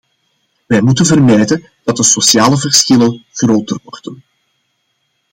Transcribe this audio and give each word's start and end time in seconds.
Wij 0.67 0.81
moeten 0.81 1.05
vermijden 1.05 1.67
dat 1.83 1.97
de 1.97 2.03
sociale 2.03 2.57
verschillen 2.57 3.25
groter 3.31 3.79
worden. 3.83 4.23